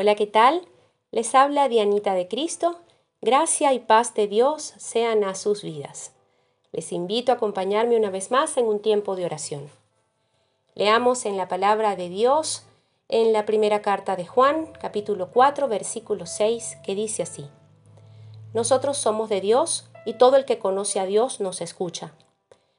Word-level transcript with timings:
Hola, 0.00 0.14
¿qué 0.14 0.28
tal? 0.28 0.62
Les 1.10 1.34
habla 1.34 1.68
Dianita 1.68 2.14
de 2.14 2.28
Cristo. 2.28 2.78
Gracia 3.20 3.72
y 3.72 3.80
paz 3.80 4.14
de 4.14 4.28
Dios 4.28 4.74
sean 4.76 5.24
a 5.24 5.34
sus 5.34 5.64
vidas. 5.64 6.12
Les 6.70 6.92
invito 6.92 7.32
a 7.32 7.34
acompañarme 7.34 7.96
una 7.96 8.08
vez 8.08 8.30
más 8.30 8.56
en 8.58 8.66
un 8.66 8.78
tiempo 8.78 9.16
de 9.16 9.24
oración. 9.24 9.68
Leamos 10.76 11.26
en 11.26 11.36
la 11.36 11.48
palabra 11.48 11.96
de 11.96 12.10
Dios 12.10 12.62
en 13.08 13.32
la 13.32 13.44
primera 13.44 13.82
carta 13.82 14.14
de 14.14 14.24
Juan, 14.24 14.68
capítulo 14.80 15.32
4, 15.32 15.66
versículo 15.66 16.26
6, 16.26 16.78
que 16.84 16.94
dice 16.94 17.24
así. 17.24 17.48
Nosotros 18.54 18.98
somos 18.98 19.28
de 19.28 19.40
Dios 19.40 19.90
y 20.06 20.12
todo 20.12 20.36
el 20.36 20.44
que 20.44 20.60
conoce 20.60 21.00
a 21.00 21.06
Dios 21.06 21.40
nos 21.40 21.60
escucha. 21.60 22.12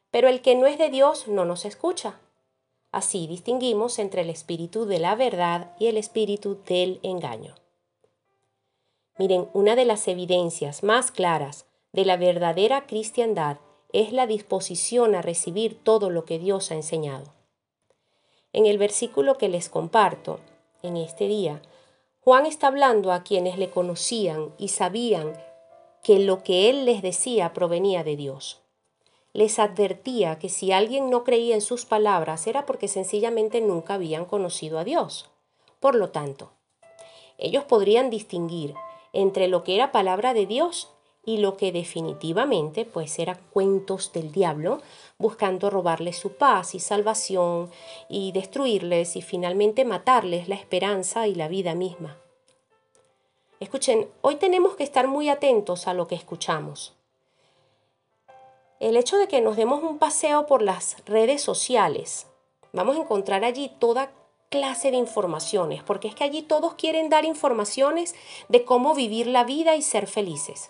Pero 0.10 0.30
el 0.30 0.42
que 0.42 0.56
no 0.56 0.68
es 0.68 0.78
de 0.78 0.90
Dios 0.90 1.28
no 1.28 1.44
nos 1.44 1.66
escucha. 1.66 2.18
Así 2.92 3.28
distinguimos 3.28 4.00
entre 4.00 4.22
el 4.22 4.30
espíritu 4.30 4.86
de 4.86 5.00
la 5.00 5.16
verdad 5.16 5.76
y 5.80 5.88
el 5.88 5.98
espíritu 5.98 6.60
del 6.66 7.00
engaño. 7.04 7.56
Miren, 9.18 9.50
una 9.54 9.76
de 9.76 9.86
las 9.86 10.08
evidencias 10.08 10.82
más 10.82 11.12
claras 11.12 11.66
de 11.92 12.06
la 12.06 12.18
verdadera 12.18 12.88
cristiandad 12.88 13.58
es 13.94 14.12
la 14.12 14.28
disposición 14.28 15.14
a 15.14 15.22
recibir 15.22 15.84
todo 15.84 16.10
lo 16.10 16.26
que 16.26 16.40
Dios 16.40 16.72
ha 16.72 16.76
enseñado. 16.76 17.34
En 18.54 18.66
el 18.66 18.78
versículo 18.78 19.38
que 19.38 19.50
les 19.50 19.70
comparto 19.70 20.40
en 20.82 20.98
este 20.98 21.28
día, 21.28 21.62
Juan 22.22 22.46
está 22.46 22.68
hablando 22.68 23.12
a 23.12 23.24
quienes 23.24 23.58
le 23.58 23.70
conocían 23.70 24.54
y 24.58 24.70
sabían 24.70 25.34
que 26.04 26.20
lo 26.20 26.44
que 26.44 26.70
él 26.70 26.86
les 26.86 27.02
decía 27.02 27.54
provenía 27.54 28.04
de 28.04 28.16
Dios 28.16 28.62
les 29.34 29.60
advertía 29.60 30.40
que 30.40 30.50
si 30.50 30.72
alguien 30.72 31.10
no 31.10 31.24
creía 31.24 31.56
en 31.56 31.62
sus 31.62 31.86
palabras 31.86 32.48
era 32.48 32.66
porque 32.66 32.88
sencillamente 32.88 33.62
nunca 33.62 33.96
habían 33.96 34.26
conocido 34.26 34.80
a 34.80 34.84
Dios. 34.84 35.30
Por 35.80 35.96
lo 35.96 36.10
tanto, 36.10 36.52
ellos 37.38 37.64
podrían 37.64 38.10
distinguir 38.10 38.74
entre 39.14 39.48
lo 39.48 39.64
que 39.64 39.76
era 39.76 39.92
palabra 39.92 40.34
de 40.34 40.46
Dios 40.46 40.90
y 41.24 41.38
lo 41.38 41.58
que 41.58 41.72
definitivamente 41.72 42.86
pues 42.86 43.20
eran 43.20 43.40
cuentos 43.52 44.12
del 44.14 44.32
diablo 44.32 44.82
buscando 45.18 45.70
robarles 45.70 46.18
su 46.18 46.34
paz 46.34 46.74
y 46.74 46.80
salvación 46.80 47.70
y 48.08 48.32
destruirles 48.32 49.16
y 49.16 49.22
finalmente 49.22 49.86
matarles 49.86 50.50
la 50.50 50.56
esperanza 50.56 51.28
y 51.28 51.36
la 51.36 51.48
vida 51.48 51.76
misma. 51.76 52.18
Escuchen, 53.60 54.08
hoy 54.22 54.38
tenemos 54.38 54.76
que 54.76 54.84
estar 54.84 55.08
muy 55.08 55.30
atentos 55.30 55.88
a 55.88 55.94
lo 55.94 56.08
que 56.08 56.16
escuchamos 56.16 56.99
el 58.80 58.96
hecho 58.96 59.18
de 59.18 59.28
que 59.28 59.42
nos 59.42 59.58
demos 59.58 59.84
un 59.84 59.98
paseo 59.98 60.46
por 60.46 60.62
las 60.62 60.96
redes 61.06 61.42
sociales, 61.42 62.28
vamos 62.72 62.96
a 62.96 63.02
encontrar 63.02 63.44
allí 63.44 63.72
toda 63.80 64.12
clase 64.50 64.92
de 64.92 64.98
informaciones, 64.98 65.84
porque 65.84 66.08
es 66.08 66.16
que 66.16 66.24
allí 66.24 66.42
todos 66.42 66.74
quieren 66.76 67.10
dar 67.10 67.26
informaciones 67.26 68.16
de 68.48 68.64
cómo 68.64 68.96
vivir 68.96 69.28
la 69.28 69.44
vida 69.44 69.76
y 69.76 69.82
ser 69.82 70.08
felices. 70.08 70.70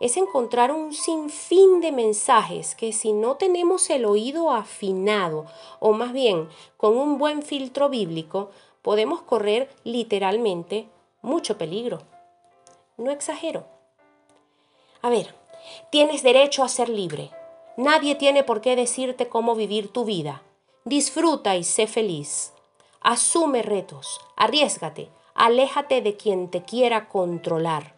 Es 0.00 0.16
encontrar 0.16 0.72
un 0.72 0.94
sinfín 0.94 1.80
de 1.82 1.92
mensajes 1.92 2.74
que 2.74 2.92
si 2.92 3.12
no 3.12 3.36
tenemos 3.36 3.90
el 3.90 4.06
oído 4.06 4.50
afinado, 4.50 5.44
o 5.78 5.92
más 5.92 6.14
bien 6.14 6.48
con 6.78 6.96
un 6.96 7.18
buen 7.18 7.42
filtro 7.42 7.90
bíblico, 7.90 8.50
podemos 8.80 9.20
correr 9.20 9.68
literalmente 9.84 10.88
mucho 11.20 11.58
peligro. 11.58 12.00
No 12.96 13.10
exagero. 13.10 13.66
A 15.02 15.10
ver, 15.10 15.34
Tienes 15.90 16.22
derecho 16.22 16.62
a 16.62 16.68
ser 16.68 16.88
libre. 16.88 17.30
Nadie 17.76 18.14
tiene 18.14 18.44
por 18.44 18.60
qué 18.60 18.76
decirte 18.76 19.28
cómo 19.28 19.54
vivir 19.54 19.92
tu 19.92 20.04
vida. 20.04 20.42
Disfruta 20.84 21.56
y 21.56 21.64
sé 21.64 21.86
feliz. 21.86 22.52
Asume 23.00 23.62
retos, 23.62 24.20
arriesgate, 24.36 25.08
aléjate 25.34 26.02
de 26.02 26.16
quien 26.16 26.50
te 26.50 26.62
quiera 26.62 27.08
controlar. 27.08 27.94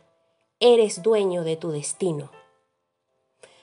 Eres 0.61 1.03
dueño 1.03 1.43
de 1.43 1.57
tu 1.57 1.71
destino. 1.73 2.31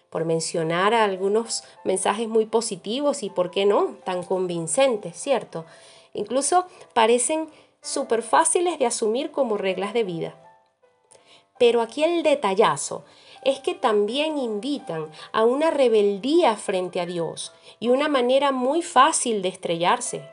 Por 0.09 0.25
mencionar 0.25 0.94
algunos 0.94 1.64
mensajes 1.83 2.27
muy 2.27 2.45
positivos 2.45 3.23
y, 3.23 3.30
¿por 3.30 3.52
qué 3.52 3.65
no?, 3.65 3.95
tan 4.04 4.23
convincentes, 4.23 5.15
¿cierto? 5.15 5.65
Incluso 6.14 6.65
parecen 6.93 7.49
súper 7.82 8.23
fáciles 8.23 8.80
de 8.80 8.86
asumir 8.86 9.32
como 9.32 9.55
reglas 9.55 9.93
de 9.93 10.04
vida. 10.04 10.36
Pero 11.58 11.82
aquí 11.82 12.04
el 12.04 12.23
detallazo 12.23 13.05
es 13.44 13.60
que 13.60 13.76
también 13.76 14.38
invitan 14.38 15.08
a 15.32 15.44
una 15.44 15.72
rebeldía 15.72 16.55
frente 16.55 17.00
a 17.00 17.05
Dios 17.05 17.54
y 17.80 17.89
una 17.89 18.08
manera 18.08 18.52
muy 18.52 18.82
fácil 18.82 19.42
de 19.42 19.50
estrellarse. 19.50 20.30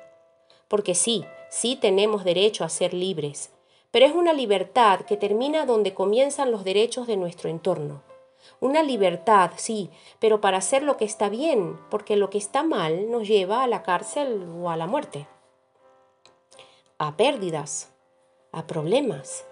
Porque 0.68 0.94
sí, 0.94 1.24
sí 1.50 1.76
tenemos 1.76 2.24
derecho 2.24 2.64
a 2.64 2.68
ser 2.68 2.92
libres, 2.92 3.50
pero 3.90 4.06
es 4.06 4.14
una 4.14 4.32
libertad 4.32 5.00
que 5.00 5.16
termina 5.16 5.66
donde 5.66 5.94
comienzan 5.94 6.50
los 6.50 6.64
derechos 6.64 7.06
de 7.06 7.16
nuestro 7.16 7.48
entorno. 7.48 8.02
Una 8.60 8.82
libertad, 8.82 9.52
sí, 9.56 9.90
pero 10.18 10.40
para 10.40 10.58
hacer 10.58 10.82
lo 10.82 10.96
que 10.96 11.04
está 11.04 11.28
bien, 11.28 11.78
porque 11.90 12.16
lo 12.16 12.30
que 12.30 12.38
está 12.38 12.62
mal 12.62 13.10
nos 13.10 13.28
lleva 13.28 13.62
a 13.62 13.66
la 13.66 13.82
cárcel 13.82 14.46
o 14.60 14.70
a 14.70 14.76
la 14.76 14.86
muerte. 14.86 15.26
A 16.98 17.16
pérdidas, 17.16 17.92
a 18.52 18.66
problemas, 18.66 19.44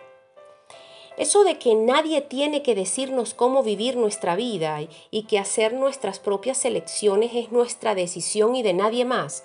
eso 1.16 1.44
de 1.44 1.58
que 1.58 1.74
nadie 1.74 2.20
tiene 2.20 2.62
que 2.62 2.74
decirnos 2.74 3.34
cómo 3.34 3.62
vivir 3.62 3.96
nuestra 3.96 4.34
vida 4.34 4.80
y 5.10 5.22
que 5.24 5.38
hacer 5.38 5.72
nuestras 5.72 6.18
propias 6.18 6.64
elecciones 6.64 7.32
es 7.34 7.52
nuestra 7.52 7.94
decisión 7.94 8.56
y 8.56 8.62
de 8.62 8.72
nadie 8.72 9.04
más, 9.04 9.44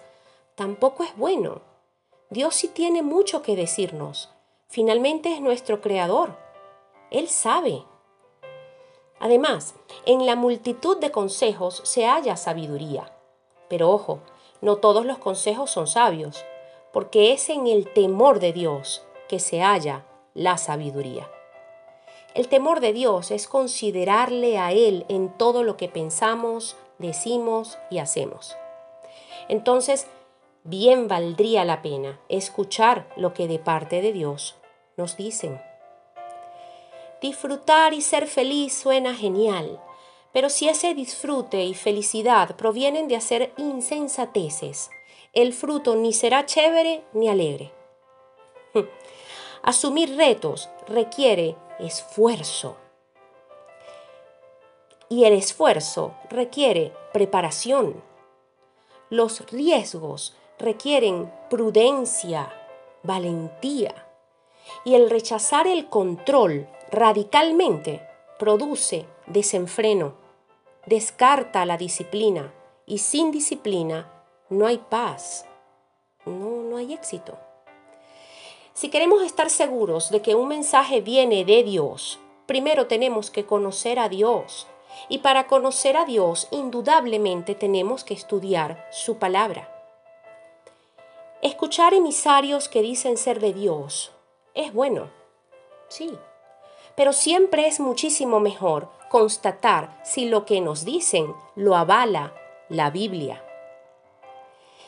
tampoco 0.55 1.03
es 1.03 1.15
bueno. 1.15 1.61
Dios 2.31 2.55
sí 2.55 2.67
tiene 2.67 3.03
mucho 3.03 3.41
que 3.41 3.55
decirnos. 3.55 4.29
Finalmente 4.67 5.33
es 5.33 5.41
nuestro 5.41 5.81
creador. 5.81 6.35
Él 7.11 7.27
sabe. 7.27 7.83
Además, 9.19 9.75
en 10.05 10.25
la 10.25 10.35
multitud 10.35 10.97
de 10.97 11.11
consejos 11.11 11.81
se 11.85 12.05
halla 12.05 12.37
sabiduría. 12.37 13.11
Pero 13.67 13.89
ojo, 13.91 14.19
no 14.61 14.77
todos 14.77 15.05
los 15.05 15.17
consejos 15.17 15.71
son 15.71 15.87
sabios, 15.87 16.43
porque 16.93 17.33
es 17.33 17.49
en 17.49 17.67
el 17.67 17.91
temor 17.93 18.39
de 18.39 18.53
Dios 18.53 19.03
que 19.27 19.39
se 19.39 19.61
halla 19.61 20.05
la 20.33 20.57
sabiduría. 20.57 21.29
El 22.35 22.47
temor 22.47 22.79
de 22.79 22.93
Dios 22.93 23.31
es 23.31 23.47
considerarle 23.47 24.57
a 24.57 24.71
Él 24.71 25.05
en 25.09 25.29
todo 25.29 25.63
lo 25.63 25.77
que 25.77 25.89
pensamos, 25.89 26.77
decimos 26.99 27.77
y 27.89 27.97
hacemos. 27.97 28.55
Entonces, 29.47 30.07
bien 30.63 31.07
valdría 31.07 31.65
la 31.65 31.81
pena 31.81 32.19
escuchar 32.29 33.07
lo 33.17 33.33
que 33.33 33.47
de 33.47 33.57
parte 33.57 34.01
de 34.01 34.13
Dios 34.13 34.55
nos 34.95 35.17
dicen. 35.17 35.59
Disfrutar 37.21 37.93
y 37.93 38.01
ser 38.01 38.27
feliz 38.27 38.73
suena 38.77 39.15
genial, 39.15 39.81
pero 40.31 40.49
si 40.49 40.69
ese 40.69 40.93
disfrute 40.93 41.63
y 41.63 41.73
felicidad 41.73 42.55
provienen 42.55 43.07
de 43.07 43.15
hacer 43.15 43.51
insensateces, 43.57 44.91
el 45.33 45.53
fruto 45.53 45.95
ni 45.95 46.13
será 46.13 46.45
chévere 46.45 47.03
ni 47.13 47.27
alegre. 47.27 47.71
Asumir 49.61 50.15
retos 50.15 50.69
requiere 50.87 51.55
esfuerzo. 51.79 52.77
Y 55.09 55.25
el 55.25 55.33
esfuerzo 55.33 56.13
requiere 56.29 56.93
preparación. 57.11 58.01
Los 59.09 59.49
riesgos 59.51 60.35
requieren 60.59 61.31
prudencia, 61.49 62.53
valentía. 63.03 64.07
Y 64.85 64.95
el 64.95 65.09
rechazar 65.09 65.67
el 65.67 65.89
control 65.89 66.67
radicalmente 66.91 68.07
produce 68.37 69.05
desenfreno, 69.25 70.13
descarta 70.85 71.65
la 71.65 71.77
disciplina 71.77 72.53
y 72.85 72.99
sin 72.99 73.31
disciplina 73.31 74.11
no 74.49 74.67
hay 74.67 74.77
paz, 74.77 75.45
no, 76.25 76.63
no 76.63 76.77
hay 76.77 76.93
éxito. 76.93 77.37
Si 78.73 78.89
queremos 78.89 79.21
estar 79.23 79.49
seguros 79.49 80.09
de 80.09 80.21
que 80.21 80.35
un 80.35 80.47
mensaje 80.47 81.01
viene 81.01 81.43
de 81.45 81.63
Dios, 81.63 82.19
primero 82.45 82.87
tenemos 82.87 83.29
que 83.29 83.45
conocer 83.45 83.99
a 83.99 84.09
Dios. 84.09 84.67
Y 85.07 85.19
para 85.19 85.47
conocer 85.47 85.97
a 85.97 86.05
Dios, 86.05 86.47
indudablemente 86.51 87.55
tenemos 87.55 88.03
que 88.03 88.13
estudiar 88.13 88.87
su 88.91 89.17
palabra. 89.17 89.69
Escuchar 91.41 91.93
emisarios 91.93 92.67
que 92.67 92.81
dicen 92.81 93.15
ser 93.15 93.39
de 93.39 93.53
Dios 93.53 94.11
es 94.53 94.73
bueno, 94.73 95.09
sí, 95.87 96.17
pero 96.95 97.13
siempre 97.13 97.67
es 97.67 97.79
muchísimo 97.79 98.41
mejor 98.41 98.89
constatar 99.09 100.01
si 100.03 100.25
lo 100.25 100.45
que 100.45 100.59
nos 100.59 100.83
dicen 100.83 101.33
lo 101.55 101.77
avala 101.77 102.33
la 102.67 102.89
Biblia. 102.89 103.41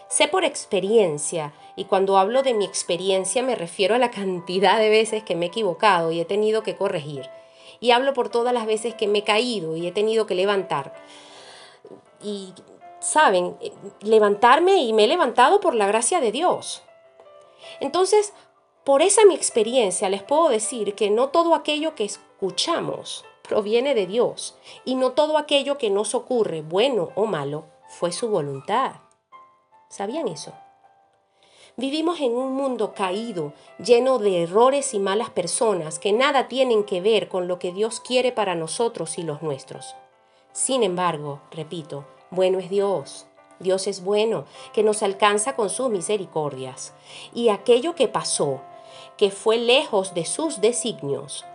Sé 0.10 0.28
por 0.28 0.44
experiencia, 0.44 1.54
y 1.82 1.86
cuando 1.86 2.20
hablo 2.20 2.44
de 2.44 2.54
mi 2.54 2.64
experiencia 2.64 3.42
me 3.42 3.56
refiero 3.56 3.96
a 3.96 3.98
la 3.98 4.12
cantidad 4.12 4.78
de 4.78 4.92
veces 4.92 5.24
que 5.24 5.36
me 5.36 5.48
he 5.48 5.48
equivocado 5.48 6.12
y 6.12 6.20
he 6.20 6.26
tenido 6.26 6.62
que 6.62 6.76
corregir. 6.76 7.28
Y 7.80 7.90
hablo 7.90 8.14
por 8.14 8.30
todas 8.30 8.54
las 8.54 8.68
veces 8.68 8.94
que 8.94 9.08
me 9.08 9.20
he 9.20 9.24
caído 9.24 9.76
y 9.76 9.88
he 9.88 9.92
tenido 9.92 10.28
que 10.28 10.36
levantar. 10.36 10.94
Y, 12.22 12.54
¿saben? 13.00 13.58
Levantarme 14.02 14.84
y 14.84 14.94
me 14.94 15.06
he 15.06 15.08
levantado 15.08 15.60
por 15.60 15.74
la 15.74 15.88
gracia 15.88 16.20
de 16.20 16.32
Dios. 16.32 16.84
Entonces, 17.80 18.32
por 18.84 19.02
esa 19.02 19.26
mi 19.26 19.34
experiencia 19.34 20.08
les 20.08 20.22
puedo 20.22 20.50
decir 20.50 20.94
que 20.94 21.10
no 21.10 21.30
todo 21.30 21.56
aquello 21.56 21.96
que 21.96 22.04
escuchamos 22.06 23.26
proviene 23.42 23.96
de 23.96 24.06
Dios 24.06 24.56
y 24.86 24.94
no 24.94 25.14
todo 25.14 25.40
aquello 25.40 25.80
que 25.80 25.90
nos 25.90 26.14
ocurre, 26.14 26.62
bueno 26.62 27.10
o 27.16 27.26
malo, 27.26 27.66
fue 27.90 28.12
su 28.12 28.30
voluntad. 28.30 28.98
¿Sabían 29.90 30.28
eso? 30.28 30.54
Vivimos 31.78 32.20
en 32.20 32.34
un 32.34 32.54
mundo 32.54 32.94
caído, 32.94 33.54
lleno 33.84 34.20
de 34.20 34.44
errores 34.44 34.94
y 34.94 35.00
malas 35.00 35.30
personas 35.30 36.00
que 36.00 36.12
nada 36.12 36.48
tienen 36.48 36.84
que 36.84 37.00
ver 37.00 37.30
con 37.30 37.48
lo 37.48 37.60
que 37.60 37.72
Dios 37.72 38.02
quiere 38.02 38.32
para 38.32 38.56
nosotros 38.56 39.18
y 39.18 39.24
los 39.24 39.42
nuestros. 39.42 39.96
Sin 40.52 40.84
embargo, 40.84 41.40
repito, 41.50 42.06
bueno 42.30 42.60
es 42.60 42.70
Dios. 42.70 43.26
Dios 43.60 43.88
es 43.88 44.04
bueno, 44.04 44.46
que 44.74 44.84
nos 44.84 45.02
alcanza 45.04 45.56
con 45.56 45.70
sus 45.70 45.90
misericordias. 45.90 46.94
Y 47.34 47.50
aquello 47.50 47.96
que 47.96 48.08
pasó, 48.08 48.60
que 49.18 49.32
fue 49.32 49.58
lejos 49.58 50.14
de 50.14 50.26
sus 50.26 50.62
designios, 50.62 51.46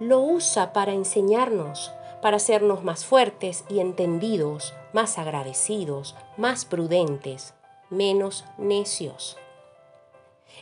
lo 0.00 0.20
usa 0.20 0.72
para 0.72 0.92
enseñarnos, 0.92 1.92
para 2.20 2.38
hacernos 2.38 2.82
más 2.82 3.04
fuertes 3.04 3.64
y 3.68 3.80
entendidos, 3.80 4.74
más 4.92 5.18
agradecidos, 5.18 6.16
más 6.36 6.64
prudentes, 6.64 7.54
menos 7.90 8.44
necios. 8.56 9.36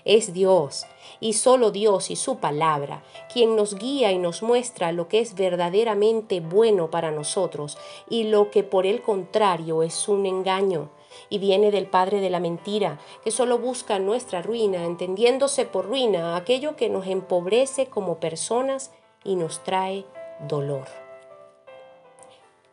Es 0.05 0.33
Dios, 0.33 0.87
y 1.21 1.35
solo 1.35 1.71
Dios 1.71 2.11
y 2.11 2.17
su 2.17 2.39
palabra, 2.39 3.03
quien 3.33 3.57
nos 3.57 3.75
guía 3.75 4.13
y 4.13 4.19
nos 4.19 4.43
muestra 4.43 4.93
lo 4.93 5.09
que 5.09 5.21
es 5.21 5.35
verdaderamente 5.35 6.41
bueno 6.41 6.91
para 6.91 7.11
nosotros 7.11 7.77
y 8.09 8.25
lo 8.25 8.51
que 8.51 8.63
por 8.63 8.87
el 8.87 9.03
contrario 9.03 9.83
es 9.83 10.09
un 10.09 10.27
engaño 10.27 10.91
y 11.29 11.39
viene 11.39 11.71
del 11.71 11.87
padre 11.87 12.21
de 12.21 12.31
la 12.31 12.41
mentira, 12.41 12.99
que 13.23 13.31
solo 13.31 13.59
busca 13.59 13.99
nuestra 13.99 14.43
ruina, 14.43 14.85
entendiéndose 14.85 15.67
por 15.67 15.87
ruina 15.87 16.37
aquello 16.37 16.77
que 16.77 16.89
nos 16.89 17.07
empobrece 17.07 17.87
como 17.87 18.19
personas 18.19 18.93
y 19.25 19.37
nos 19.37 19.63
trae 19.65 20.07
dolor. 20.49 20.87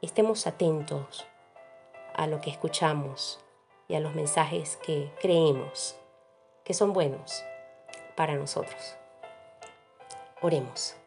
Estemos 0.02 0.48
atentos 0.48 1.26
a 2.14 2.28
lo 2.28 2.40
que 2.40 2.50
escuchamos 2.50 3.40
y 3.88 3.96
a 3.96 4.00
los 4.00 4.14
mensajes 4.16 4.78
que 4.78 5.12
creemos 5.20 5.96
que 6.68 6.74
son 6.74 6.92
buenos 6.92 7.46
para 8.18 8.36
nosotros. 8.36 8.98
Oremos. 10.42 10.98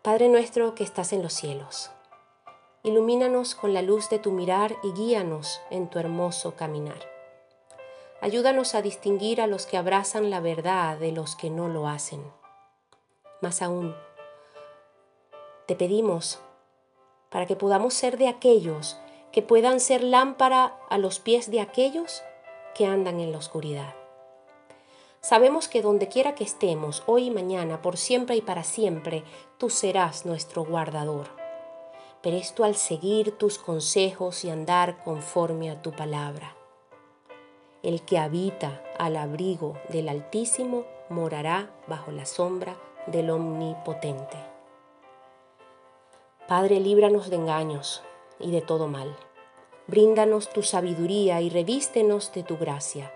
Padre 0.00 0.28
nuestro 0.28 0.76
que 0.76 0.84
estás 0.84 1.12
en 1.12 1.24
los 1.24 1.32
cielos, 1.32 1.90
ilumínanos 2.84 3.56
con 3.56 3.74
la 3.74 3.82
luz 3.82 4.10
de 4.10 4.20
tu 4.20 4.30
mirar 4.30 4.76
y 4.84 4.92
guíanos 4.92 5.60
en 5.70 5.90
tu 5.90 5.98
hermoso 5.98 6.54
caminar. 6.54 7.00
Ayúdanos 8.20 8.76
a 8.76 8.82
distinguir 8.82 9.40
a 9.40 9.48
los 9.48 9.66
que 9.66 9.76
abrazan 9.76 10.30
la 10.30 10.38
verdad 10.38 10.98
de 10.98 11.10
los 11.10 11.34
que 11.34 11.50
no 11.50 11.66
lo 11.66 11.88
hacen. 11.88 12.22
Más 13.40 13.60
aún, 13.60 13.92
te 15.66 15.74
pedimos 15.74 16.38
para 17.28 17.46
que 17.46 17.56
podamos 17.56 17.92
ser 17.92 18.18
de 18.18 18.28
aquellos 18.28 18.96
que 19.32 19.42
puedan 19.42 19.80
ser 19.80 20.04
lámpara 20.04 20.78
a 20.90 20.98
los 20.98 21.18
pies 21.18 21.50
de 21.50 21.60
aquellos 21.60 22.22
que 22.76 22.86
andan 22.86 23.18
en 23.18 23.32
la 23.32 23.38
oscuridad. 23.38 23.96
Sabemos 25.24 25.68
que 25.68 25.82
donde 25.82 26.08
quiera 26.08 26.34
que 26.34 26.42
estemos, 26.42 27.04
hoy 27.06 27.26
y 27.26 27.30
mañana, 27.30 27.80
por 27.80 27.96
siempre 27.96 28.34
y 28.34 28.40
para 28.40 28.64
siempre, 28.64 29.22
tú 29.56 29.70
serás 29.70 30.26
nuestro 30.26 30.64
guardador. 30.64 31.28
Pero 32.22 32.36
esto 32.36 32.64
al 32.64 32.74
seguir 32.74 33.38
tus 33.38 33.56
consejos 33.56 34.44
y 34.44 34.50
andar 34.50 35.04
conforme 35.04 35.70
a 35.70 35.80
tu 35.80 35.92
palabra. 35.92 36.56
El 37.84 38.02
que 38.02 38.18
habita 38.18 38.82
al 38.98 39.16
abrigo 39.16 39.78
del 39.90 40.08
Altísimo 40.08 40.86
morará 41.08 41.70
bajo 41.86 42.10
la 42.10 42.26
sombra 42.26 42.76
del 43.06 43.30
Omnipotente. 43.30 44.38
Padre, 46.48 46.80
líbranos 46.80 47.30
de 47.30 47.36
engaños 47.36 48.02
y 48.40 48.50
de 48.50 48.60
todo 48.60 48.88
mal. 48.88 49.16
Bríndanos 49.86 50.48
tu 50.48 50.64
sabiduría 50.64 51.40
y 51.40 51.48
revístenos 51.48 52.32
de 52.32 52.42
tu 52.42 52.58
gracia 52.58 53.12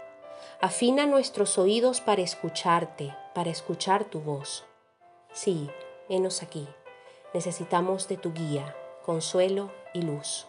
Afina 0.62 1.05
nuestros 1.05 1.58
oídos 1.58 2.00
para 2.00 2.23
escucharte, 2.23 3.14
para 3.35 3.50
escuchar 3.50 4.06
tu 4.06 4.20
voz. 4.20 4.64
Sí, 5.31 5.69
henos 6.08 6.43
aquí. 6.43 6.67
Necesitamos 7.35 8.08
de 8.08 8.17
tu 8.17 8.32
guía, 8.32 8.75
consuelo 9.05 9.70
y 9.93 10.00
luz. 10.00 10.47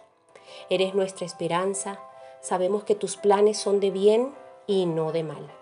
Eres 0.70 0.94
nuestra 0.94 1.26
esperanza. 1.26 2.00
Sabemos 2.40 2.84
que 2.84 2.94
tus 2.94 3.18
planes 3.18 3.58
son 3.58 3.80
de 3.80 3.90
bien 3.90 4.34
y 4.66 4.86
no 4.86 5.12
de 5.12 5.24
mal. 5.24 5.52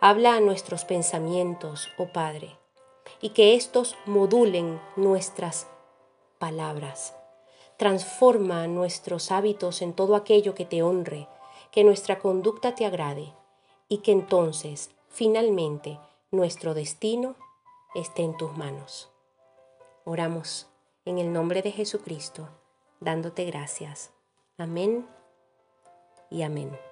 Habla 0.00 0.36
a 0.36 0.40
nuestros 0.40 0.84
pensamientos, 0.84 1.88
oh 1.98 2.12
Padre, 2.12 2.56
y 3.20 3.30
que 3.30 3.56
éstos 3.56 3.96
modulen 4.06 4.80
nuestras 4.94 5.66
palabras. 6.38 7.16
Transforma 7.76 8.68
nuestros 8.68 9.32
hábitos 9.32 9.82
en 9.82 9.94
todo 9.94 10.14
aquello 10.14 10.54
que 10.54 10.64
te 10.64 10.84
honre, 10.84 11.26
que 11.72 11.82
nuestra 11.82 12.20
conducta 12.20 12.76
te 12.76 12.86
agrade 12.86 13.34
y 13.88 13.98
que 13.98 14.12
entonces, 14.12 14.90
finalmente, 15.08 15.98
nuestro 16.30 16.74
destino 16.74 17.36
esté 17.94 18.22
en 18.22 18.36
tus 18.36 18.56
manos. 18.56 19.10
Oramos 20.04 20.68
en 21.04 21.18
el 21.18 21.32
nombre 21.32 21.62
de 21.62 21.72
Jesucristo, 21.72 22.48
dándote 23.00 23.44
gracias. 23.44 24.10
Amén 24.58 25.06
y 26.30 26.42
amén. 26.42 26.87